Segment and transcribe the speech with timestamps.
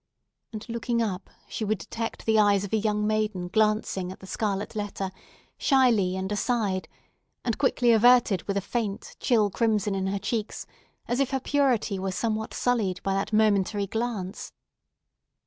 [0.51, 4.25] and, looking up, she would detect the eyes of a young maiden glancing at the
[4.25, 5.11] scarlet letter,
[5.59, 6.87] shyly and aside,
[7.45, 10.65] and quickly averted, with a faint, chill crimson in her cheeks
[11.07, 14.51] as if her purity were somewhat sullied by that momentary glance.